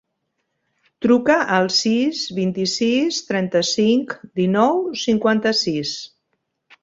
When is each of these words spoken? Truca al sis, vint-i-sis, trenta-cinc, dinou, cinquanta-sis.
Truca 1.05 1.35
al 1.57 1.67
sis, 1.79 2.21
vint-i-sis, 2.39 3.19
trenta-cinc, 3.27 4.15
dinou, 4.41 4.83
cinquanta-sis. 5.05 5.93